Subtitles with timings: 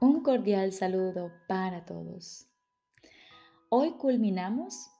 [0.00, 2.46] Un cordial saludo para todos.
[3.68, 4.92] Hoy culminamos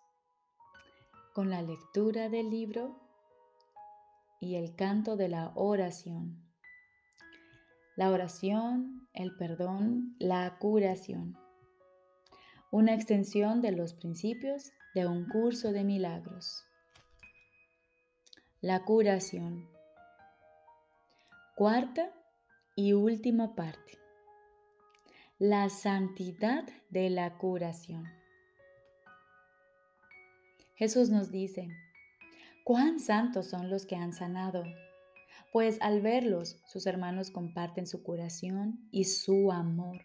[1.35, 2.99] con la lectura del libro
[4.41, 6.43] y el canto de la oración.
[7.95, 11.39] La oración, el perdón, la curación.
[12.73, 16.65] Una extensión de los principios de un curso de milagros.
[18.61, 19.69] La curación.
[21.55, 22.13] Cuarta
[22.75, 24.08] y última parte.
[25.41, 28.09] La santidad de la curación.
[30.75, 31.69] Jesús nos dice,
[32.65, 34.65] cuán santos son los que han sanado,
[35.53, 40.01] pues al verlos sus hermanos comparten su curación y su amor.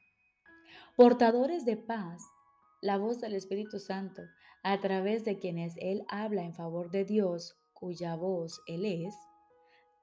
[0.96, 2.22] Portadores de paz,
[2.80, 4.22] la voz del Espíritu Santo,
[4.62, 9.16] a través de quienes Él habla en favor de Dios, cuya voz Él es,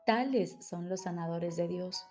[0.07, 2.05] tales son los sanadores de Dios.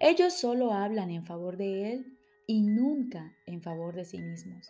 [0.00, 2.17] Ellos solo hablan en favor de Él
[2.48, 4.68] y nunca en favor de sí mismos.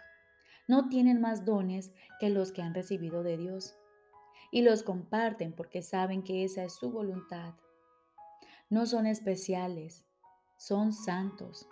[0.67, 3.75] No tienen más dones que los que han recibido de Dios
[4.51, 7.55] y los comparten porque saben que esa es su voluntad.
[8.69, 10.05] No son especiales,
[10.59, 11.69] son santos.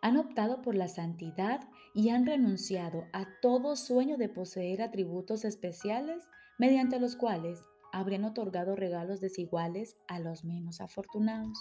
[0.00, 6.28] Han optado por la santidad y han renunciado a todo sueño de poseer atributos especiales
[6.58, 11.58] mediante los cuales habrían otorgado regalos desiguales a los menos afortunados.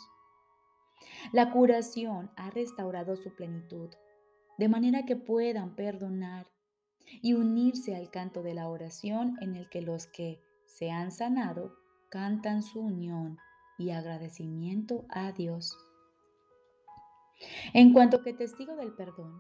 [1.32, 3.90] La curación ha restaurado su plenitud,
[4.58, 6.48] de manera que puedan perdonar
[7.22, 11.76] y unirse al canto de la oración en el que los que se han sanado
[12.10, 13.38] cantan su unión
[13.78, 15.78] y agradecimiento a Dios.
[17.74, 19.40] En cuanto que testigo del perdón,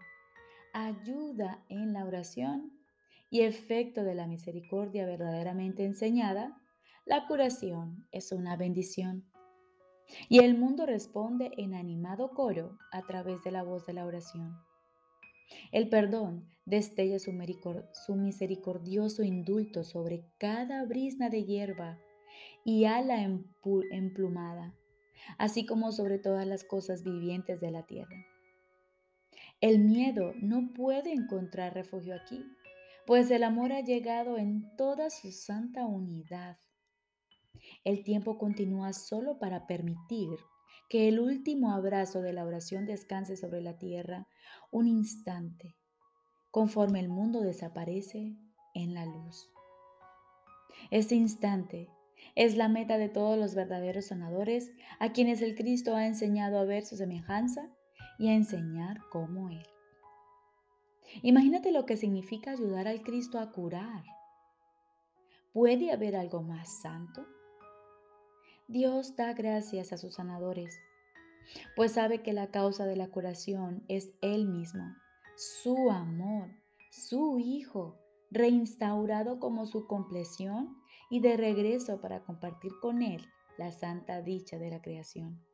[0.74, 2.72] ayuda en la oración
[3.30, 6.62] y efecto de la misericordia verdaderamente enseñada,
[7.06, 9.26] la curación es una bendición.
[10.30, 14.56] Y el mundo responde en animado coro a través de la voz de la oración.
[15.72, 22.00] El perdón destella su, misericordioso indulto sobre cada brisna de hierba
[22.64, 23.24] y ala
[23.92, 24.74] emplumada,
[25.38, 28.26] así como sobre todas las cosas vivientes de la tierra.
[29.62, 32.44] El miedo no puede encontrar refugio aquí,
[33.06, 36.58] pues el amor ha llegado en toda su santa unidad
[37.86, 40.38] el tiempo continúa solo para permitir
[40.90, 44.28] que el último abrazo de la oración descanse sobre la tierra
[44.72, 45.76] un instante,
[46.52, 48.36] conforme el mundo desaparece
[48.74, 49.50] en la luz.
[50.92, 51.90] Este instante
[52.36, 56.66] es la meta de todos los verdaderos sanadores a quienes el Cristo ha enseñado a
[56.66, 57.70] ver su semejanza
[58.18, 59.66] y a enseñar como Él.
[61.22, 64.04] Imagínate lo que significa ayudar al Cristo a curar.
[65.54, 67.26] ¿Puede haber algo más santo?
[68.68, 70.80] Dios da gracias a sus sanadores,
[71.76, 74.84] pues sabe que la causa de la curación es Él mismo,
[75.36, 76.50] su amor,
[76.90, 78.00] su Hijo,
[78.32, 80.76] reinstaurado como su compleción
[81.12, 83.22] y de regreso para compartir con Él
[83.60, 85.46] la santa dicha de la creación.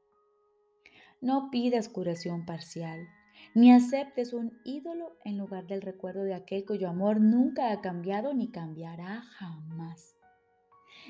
[1.20, 3.10] No pidas curación parcial,
[3.54, 8.34] ni aceptes un ídolo en lugar del recuerdo de aquel cuyo amor nunca ha cambiado
[8.34, 10.16] ni cambiará jamás.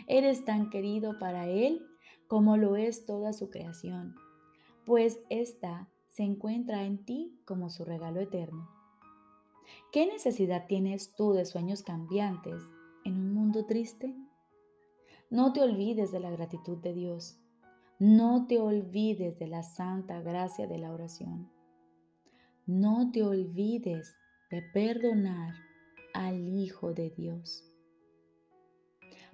[0.07, 1.87] Eres tan querido para Él
[2.31, 4.15] como lo es toda su creación,
[4.85, 8.69] pues ésta se encuentra en ti como su regalo eterno.
[9.91, 12.63] ¿Qué necesidad tienes tú de sueños cambiantes
[13.03, 14.15] en un mundo triste?
[15.29, 17.37] No te olvides de la gratitud de Dios.
[17.99, 21.51] No te olvides de la santa gracia de la oración.
[22.65, 24.15] No te olvides
[24.49, 25.53] de perdonar
[26.13, 27.69] al Hijo de Dios.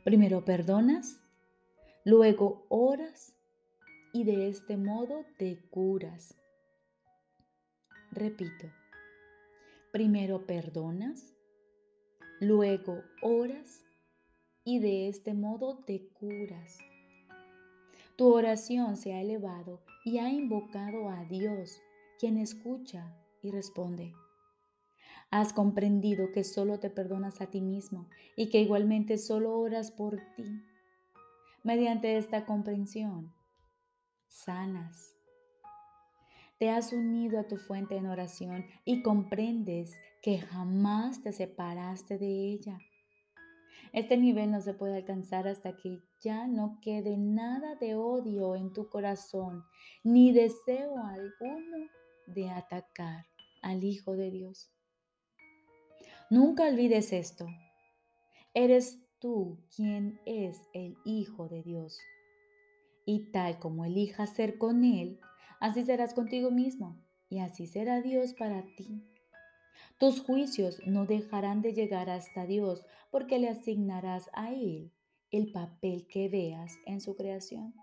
[0.04, 1.22] Primero perdonas
[2.08, 3.36] Luego oras
[4.14, 6.38] y de este modo te curas.
[8.12, 8.68] Repito,
[9.92, 11.36] primero perdonas,
[12.40, 13.84] luego oras
[14.64, 16.78] y de este modo te curas.
[18.16, 21.82] Tu oración se ha elevado y ha invocado a Dios,
[22.22, 24.14] quien escucha y responde.
[25.30, 28.08] Has comprendido que solo te perdonas a ti mismo
[28.38, 30.64] y que igualmente solo oras por ti
[31.68, 33.34] Mediante esta comprensión,
[34.30, 35.14] sanas.
[36.60, 42.54] Te has unido a tu fuente en oración y comprendes que jamás te separaste de
[42.54, 42.80] ella.
[43.92, 48.72] Este nivel no se puede alcanzar hasta que ya no quede nada de odio en
[48.72, 49.66] tu corazón,
[50.06, 51.90] ni deseo alguno
[52.28, 53.26] de atacar
[53.62, 54.72] al Hijo de Dios.
[56.30, 57.46] Nunca olvides esto.
[58.54, 62.00] Eres tú quien es el Hijo de Dios.
[63.06, 65.20] Y tal como elijas ser con Él,
[65.60, 66.98] así serás contigo mismo,
[67.28, 69.04] y así será Dios para ti.
[70.00, 74.94] Tus juicios no dejarán de llegar hasta Dios porque le asignarás a Él
[75.32, 77.74] el papel que veas en su creación.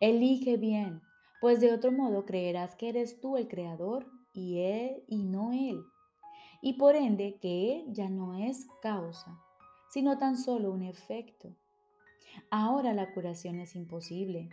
[0.00, 1.02] Elige bien,
[1.42, 5.82] pues de otro modo creerás que eres tú el creador y Él y no Él,
[6.62, 9.43] y por ende que Él ya no es causa,
[9.94, 11.54] sino tan solo un efecto.
[12.50, 14.50] Ahora la curación es imposible,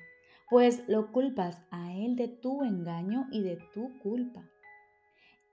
[0.52, 4.48] pues lo culpas a Él de tu engaño y de tu culpa.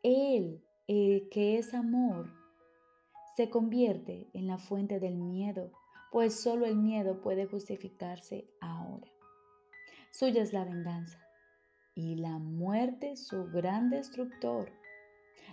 [0.03, 2.31] Él, eh, que es amor,
[3.35, 5.73] se convierte en la fuente del miedo,
[6.13, 9.11] pues solo el miedo puede justificarse ahora.
[10.11, 11.19] Suya es la venganza
[11.95, 14.71] y la muerte su gran destructor.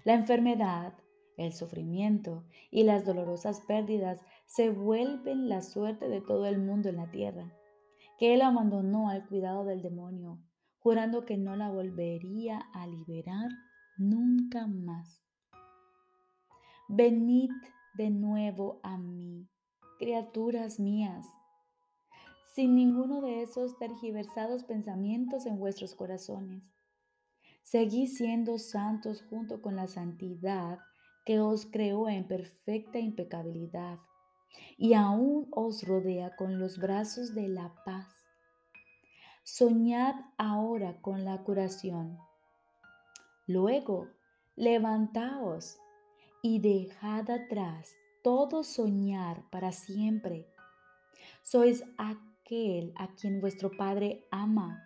[0.04, 0.94] La enfermedad,
[1.38, 6.98] el sufrimiento y las dolorosas pérdidas se vuelven la suerte de todo el mundo en
[6.98, 7.52] la tierra,
[8.18, 10.40] que él abandonó al cuidado del demonio,
[10.80, 13.50] jurando que no la volvería a liberar
[13.98, 15.22] nunca más.
[16.88, 17.52] Venid
[17.96, 19.48] de nuevo a mí,
[19.98, 21.26] criaturas mías,
[22.54, 26.64] sin ninguno de esos tergiversados pensamientos en vuestros corazones.
[27.64, 30.80] Seguid siendo santos junto con la santidad
[31.26, 34.00] que os creó en perfecta impecabilidad
[34.78, 38.08] y aún os rodea con los brazos de la paz.
[39.44, 42.18] Soñad ahora con la curación.
[43.48, 44.10] Luego,
[44.56, 45.78] levantaos
[46.42, 47.94] y dejad atrás
[48.24, 50.48] todo soñar para siempre.
[51.44, 54.84] Sois aquel a quien vuestro Padre ama,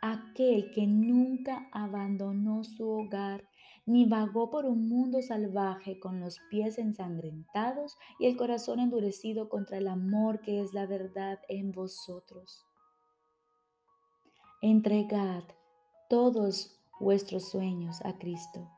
[0.00, 3.49] aquel que nunca abandonó su hogar
[3.90, 9.78] ni vagó por un mundo salvaje con los pies ensangrentados y el corazón endurecido contra
[9.78, 12.64] el amor que es la verdad en vosotros.
[14.62, 15.42] Entregad
[16.08, 18.70] todos vuestros sueños a Cristo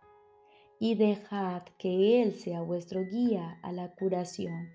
[0.80, 4.70] y dejad que Él sea vuestro guía a la curación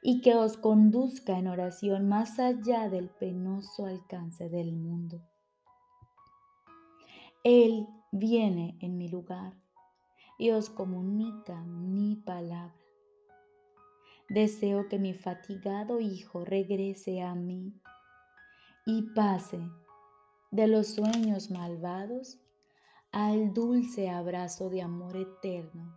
[0.00, 5.20] y que os conduzca en oración más allá del penoso alcance del mundo.
[7.42, 9.54] Él viene en mi lugar
[10.38, 12.74] y os comunica mi palabra.
[14.28, 17.80] Deseo que mi fatigado hijo regrese a mí
[18.84, 19.60] y pase
[20.50, 22.38] de los sueños malvados
[23.12, 25.96] al dulce abrazo de amor eterno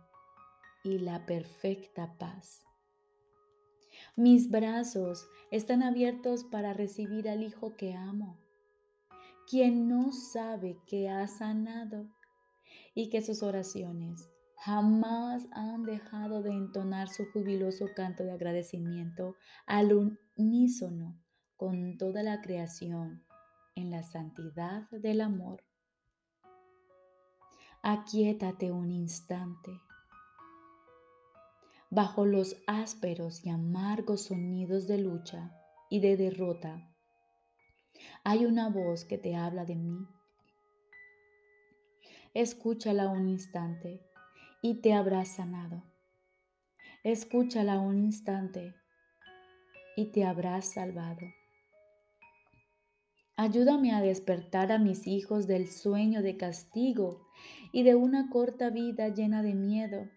[0.82, 2.64] y la perfecta paz.
[4.16, 8.39] Mis brazos están abiertos para recibir al Hijo que amo,
[9.50, 12.06] quien no sabe que ha sanado
[12.94, 19.34] y que sus oraciones jamás han dejado de entonar su jubiloso canto de agradecimiento
[19.66, 21.18] al unísono
[21.56, 23.24] con toda la creación
[23.74, 25.64] en la santidad del amor.
[27.82, 29.80] Aquietate un instante
[31.90, 35.52] bajo los ásperos y amargos sonidos de lucha
[35.88, 36.89] y de derrota,
[38.24, 40.06] hay una voz que te habla de mí.
[42.34, 44.00] Escúchala un instante
[44.62, 45.82] y te habrá sanado.
[47.02, 48.74] Escúchala un instante
[49.96, 51.26] y te habrás salvado.
[53.36, 57.26] Ayúdame a despertar a mis hijos del sueño de castigo
[57.72, 60.10] y de una corta vida llena de miedo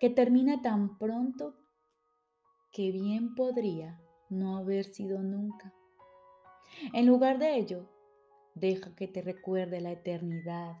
[0.00, 1.54] que termina tan pronto
[2.72, 5.72] que bien podría no haber sido nunca.
[6.92, 7.88] En lugar de ello,
[8.54, 10.76] deja que te recuerde la eternidad,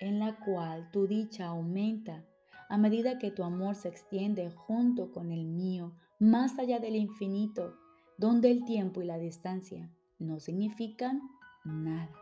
[0.00, 2.24] en la cual tu dicha aumenta
[2.68, 7.76] a medida que tu amor se extiende junto con el mío más allá del infinito,
[8.16, 11.22] donde el tiempo y la distancia no significan
[11.64, 12.14] nada.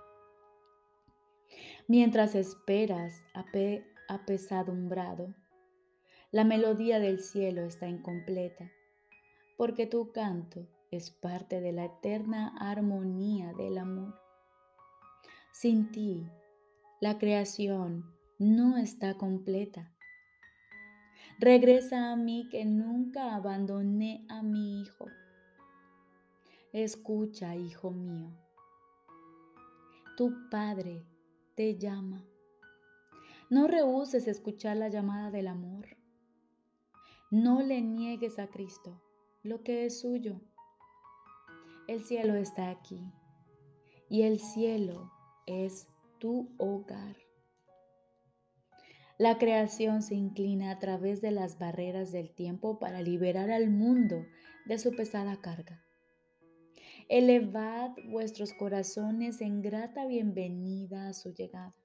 [1.86, 3.22] Mientras esperas
[4.08, 5.34] apesadumbrado,
[6.30, 8.70] la melodía del cielo está incompleta,
[9.56, 14.14] porque tu canto es parte de la eterna armonía del amor.
[15.50, 16.30] Sin ti,
[17.00, 19.90] la creación no está completa.
[21.38, 25.06] Regresa a mí que nunca abandoné a mi hijo.
[26.74, 28.30] Escucha, hijo mío.
[30.18, 31.06] Tu Padre
[31.54, 32.22] te llama.
[33.48, 35.96] No rehuses escuchar la llamada del amor.
[37.30, 39.00] No le niegues a Cristo
[39.42, 40.40] lo que es suyo.
[41.92, 43.12] El cielo está aquí
[44.08, 45.12] y el cielo
[45.44, 47.18] es tu hogar.
[49.18, 54.24] La creación se inclina a través de las barreras del tiempo para liberar al mundo
[54.64, 55.84] de su pesada carga.
[57.10, 61.76] Elevad vuestros corazones en grata bienvenida a su llegada.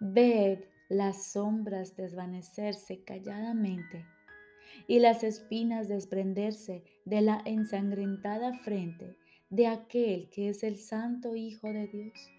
[0.00, 4.04] Ved las sombras desvanecerse calladamente
[4.86, 9.16] y las espinas desprenderse de la ensangrentada frente
[9.50, 12.30] de aquel que es el Santo Hijo de Dios.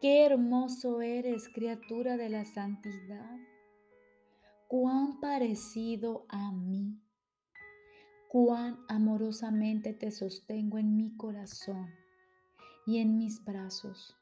[0.00, 3.38] Qué hermoso eres, criatura de la santidad.
[4.68, 7.00] Cuán parecido a mí.
[8.28, 11.88] Cuán amorosamente te sostengo en mi corazón
[12.86, 14.16] y en mis brazos.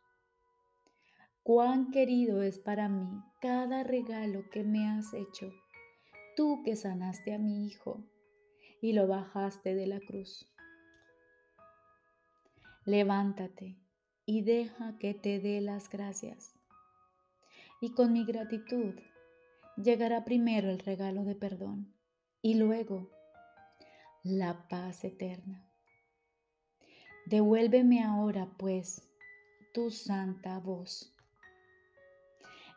[1.43, 5.53] Cuán querido es para mí cada regalo que me has hecho,
[6.37, 8.05] tú que sanaste a mi hijo
[8.81, 10.51] y lo bajaste de la cruz.
[12.85, 13.79] Levántate
[14.27, 16.55] y deja que te dé las gracias.
[17.81, 18.95] Y con mi gratitud
[19.77, 21.95] llegará primero el regalo de perdón
[22.43, 23.11] y luego
[24.23, 25.67] la paz eterna.
[27.27, 29.09] Devuélveme ahora, pues,
[29.73, 31.15] tu santa voz.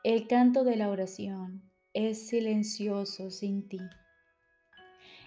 [0.04, 3.80] El canto de la oración es silencioso sin ti.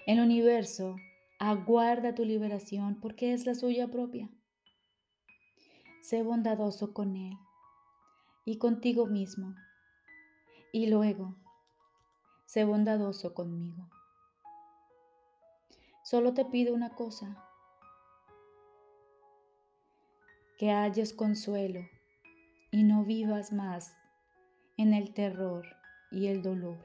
[0.07, 0.95] El universo
[1.37, 4.29] aguarda tu liberación porque es la suya propia.
[6.01, 7.37] Sé bondadoso con Él
[8.45, 9.53] y contigo mismo.
[10.71, 11.35] Y luego,
[12.45, 13.89] sé bondadoso conmigo.
[16.05, 17.35] Solo te pido una cosa,
[20.57, 21.81] que halles consuelo
[22.71, 23.93] y no vivas más
[24.77, 25.80] en el terror
[26.11, 26.77] y el dolor.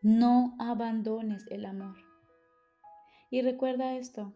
[0.00, 1.96] No abandones el amor.
[3.30, 4.32] Y recuerda esto,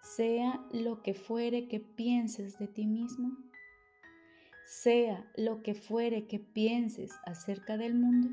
[0.00, 3.36] sea lo que fuere que pienses de ti mismo,
[4.66, 8.28] sea lo que fuere que pienses acerca del mundo,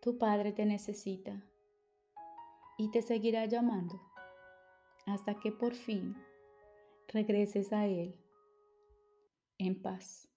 [0.00, 1.44] tu Padre te necesita
[2.76, 4.00] y te seguirá llamando
[5.06, 6.16] hasta que por fin
[7.08, 8.18] regreses a Él
[9.58, 10.31] en paz.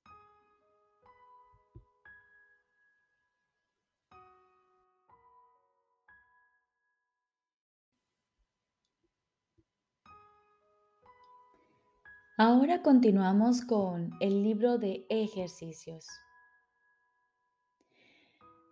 [12.38, 16.06] Ahora continuamos con el libro de ejercicios.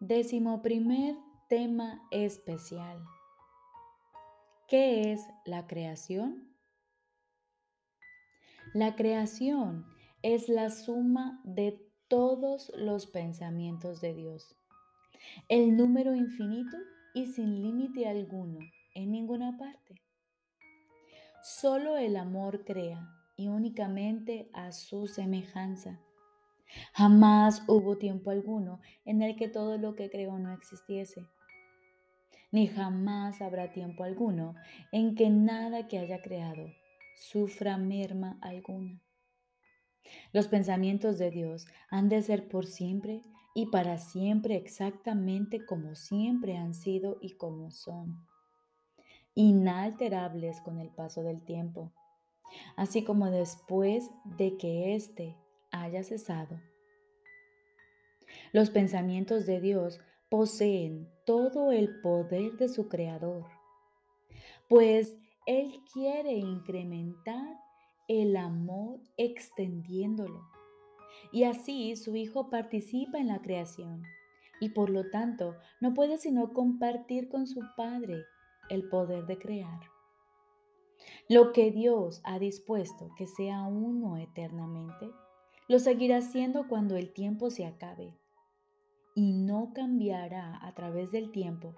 [0.01, 1.15] Décimo primer
[1.47, 3.01] tema especial.
[4.67, 6.53] ¿Qué es la creación?
[8.73, 9.85] La creación
[10.23, 14.57] es la suma de todos los pensamientos de Dios.
[15.47, 16.75] El número infinito
[17.13, 18.59] y sin límite alguno
[18.93, 20.01] en ninguna parte.
[21.41, 25.99] Solo el amor crea y únicamente a su semejanza.
[26.93, 31.27] Jamás hubo tiempo alguno en el que todo lo que creó no existiese,
[32.51, 34.55] ni jamás habrá tiempo alguno
[34.91, 36.67] en que nada que haya creado
[37.15, 39.01] sufra merma alguna.
[40.31, 43.23] Los pensamientos de Dios han de ser por siempre
[43.55, 48.27] y para siempre exactamente como siempre han sido y como son,
[49.35, 51.91] inalterables con el paso del tiempo
[52.75, 55.37] así como después de que éste
[55.71, 56.59] haya cesado.
[58.51, 63.45] Los pensamientos de Dios poseen todo el poder de su Creador,
[64.67, 67.59] pues Él quiere incrementar
[68.07, 70.41] el amor extendiéndolo.
[71.31, 74.03] Y así su Hijo participa en la creación
[74.59, 78.23] y por lo tanto no puede sino compartir con su Padre
[78.69, 79.92] el poder de crear.
[81.29, 85.09] Lo que Dios ha dispuesto que sea uno eternamente,
[85.69, 88.17] lo seguirá siendo cuando el tiempo se acabe
[89.15, 91.75] y no cambiará a través del tiempo,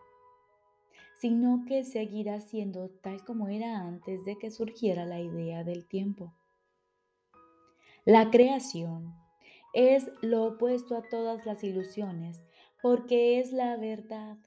[1.19, 6.33] sino que seguirá siendo tal como era antes de que surgiera la idea del tiempo.
[8.03, 9.13] La creación
[9.73, 12.43] es lo opuesto a todas las ilusiones
[12.81, 14.37] porque es la verdad.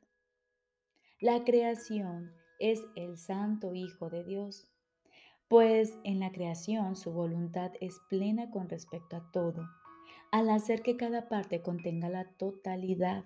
[1.21, 4.69] La creación es el Santo Hijo de Dios
[5.49, 9.69] pues en la creación su voluntad es plena con respecto a todo,
[10.31, 13.25] al hacer que cada parte contenga la totalidad.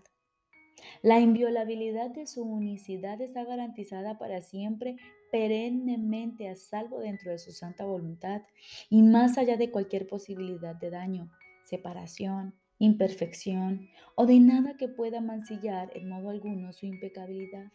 [1.02, 4.96] La inviolabilidad de su unicidad está garantizada para siempre,
[5.30, 8.42] perennemente a salvo dentro de su santa voluntad
[8.88, 11.30] y más allá de cualquier posibilidad de daño,
[11.64, 17.72] separación, imperfección o de nada que pueda mancillar en modo alguno su impecabilidad.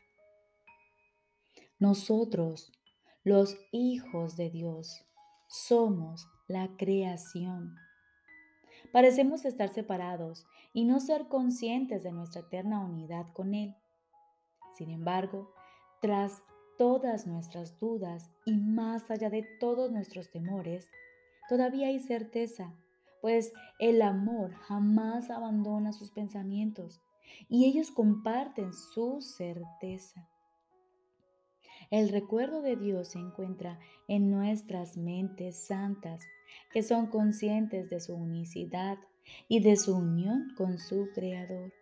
[1.79, 2.71] Nosotros,
[3.27, 5.05] los hijos de Dios.
[5.49, 7.75] Somos la creación.
[8.93, 13.75] Parecemos estar separados y no ser conscientes de nuestra eterna unidad con Él.
[14.77, 15.51] Sin embargo,
[15.99, 16.41] tras
[16.77, 20.89] todas nuestras dudas y más allá de todos nuestros temores,
[21.49, 22.73] todavía hay certeza,
[23.19, 27.01] pues el amor jamás abandona sus pensamientos
[27.49, 30.29] y ellos comparten su certeza.
[31.89, 33.79] El recuerdo de Dios se encuentra
[34.09, 36.21] en nuestras mentes santas,
[36.71, 38.97] que son conscientes de su unicidad
[39.47, 41.73] y de su unión con su Creador.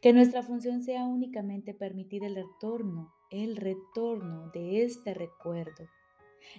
[0.00, 5.88] Que nuestra función sea únicamente permitir el retorno, el retorno de este recuerdo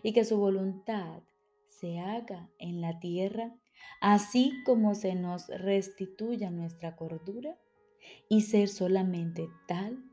[0.01, 1.23] y que su voluntad
[1.67, 3.55] se haga en la tierra,
[4.01, 7.57] así como se nos restituya nuestra cordura
[8.27, 10.03] y ser solamente tal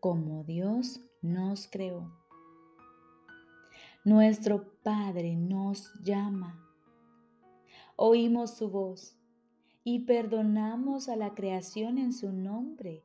[0.00, 2.12] como Dios nos creó.
[4.04, 6.62] Nuestro Padre nos llama.
[7.96, 9.16] Oímos su voz
[9.82, 13.04] y perdonamos a la creación en su nombre,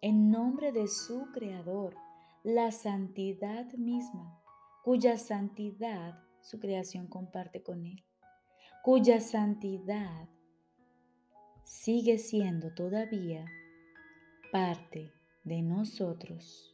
[0.00, 1.96] en nombre de su Creador,
[2.42, 4.40] la santidad misma,
[4.82, 8.04] cuya santidad su creación comparte con Él,
[8.82, 10.28] cuya santidad
[11.64, 13.46] sigue siendo todavía
[14.52, 15.12] parte
[15.44, 16.73] de nosotros.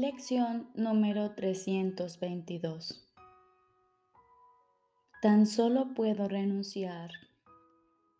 [0.00, 3.04] Lección número 322.
[5.20, 7.10] Tan solo puedo renunciar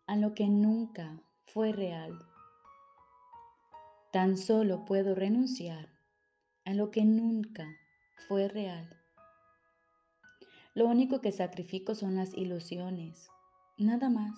[0.05, 2.19] a lo que nunca fue real.
[4.11, 5.87] Tan solo puedo renunciar
[6.65, 7.65] a lo que nunca
[8.27, 8.89] fue real.
[10.75, 13.29] Lo único que sacrifico son las ilusiones,
[13.77, 14.37] nada más.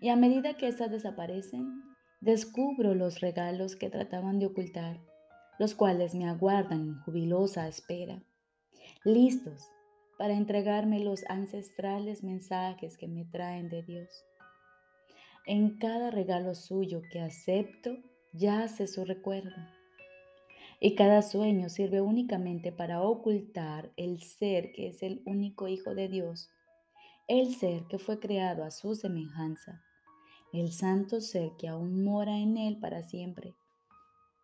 [0.00, 1.82] Y a medida que éstas desaparecen,
[2.22, 4.98] descubro los regalos que trataban de ocultar
[5.58, 8.22] los cuales me aguardan en jubilosa espera,
[9.04, 9.70] listos
[10.18, 14.08] para entregarme los ancestrales mensajes que me traen de Dios.
[15.46, 17.96] En cada regalo suyo que acepto
[18.32, 19.54] yace su recuerdo.
[20.80, 26.08] Y cada sueño sirve únicamente para ocultar el ser que es el único Hijo de
[26.08, 26.50] Dios,
[27.28, 29.82] el ser que fue creado a su semejanza,
[30.52, 33.54] el santo ser que aún mora en él para siempre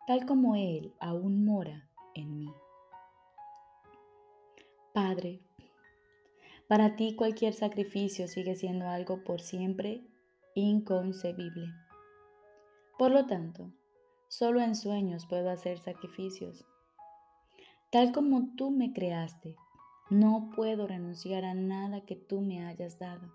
[0.05, 2.53] tal como Él aún mora en mí.
[4.93, 5.41] Padre,
[6.67, 10.01] para ti cualquier sacrificio sigue siendo algo por siempre
[10.55, 11.67] inconcebible.
[12.97, 13.71] Por lo tanto,
[14.27, 16.65] solo en sueños puedo hacer sacrificios.
[17.91, 19.55] Tal como tú me creaste,
[20.09, 23.31] no puedo renunciar a nada que tú me hayas dado.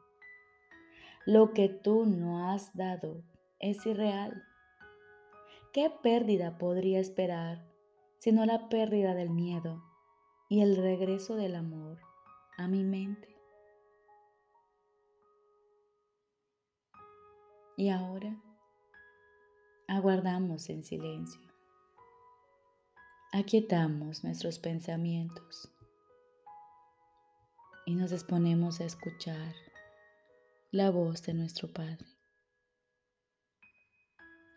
[1.26, 3.22] Lo que tú no has dado
[3.58, 4.42] es irreal
[5.72, 7.62] ¿Qué pérdida podría esperar
[8.18, 9.84] sino la pérdida del miedo
[10.48, 11.98] y el regreso del amor
[12.56, 13.36] a mi mente?
[17.76, 18.42] Y ahora
[19.86, 21.48] aguardamos en silencio.
[23.32, 25.70] Aquietamos nuestros pensamientos
[27.84, 29.54] y nos disponemos a escuchar
[30.70, 32.17] la voz de nuestro Padre.